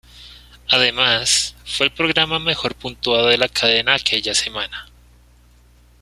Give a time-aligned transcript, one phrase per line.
[0.69, 4.89] Además, fue el programa mejor puntuado de la cadena aquella semana.